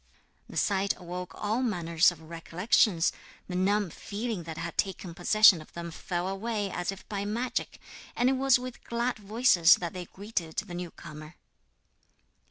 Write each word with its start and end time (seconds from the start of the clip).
The 0.49 0.57
sight 0.57 0.95
awoke 0.97 1.33
all 1.35 1.61
manner 1.61 1.93
of 2.09 2.19
recollections; 2.23 3.11
the 3.47 3.55
numb 3.55 3.91
feeling 3.91 4.41
that 4.45 4.57
had 4.57 4.75
taken 4.75 5.13
possession 5.13 5.61
of 5.61 5.73
them 5.73 5.91
fell 5.91 6.27
away 6.27 6.71
as 6.71 6.91
if 6.91 7.07
by 7.07 7.23
magic, 7.23 7.79
and 8.15 8.27
it 8.27 8.33
was 8.33 8.57
with 8.57 8.83
glad 8.83 9.19
voices 9.19 9.75
that 9.75 9.93
they 9.93 10.05
greeted 10.05 10.55
the 10.57 10.73
new 10.73 10.89
comer. 10.89 11.35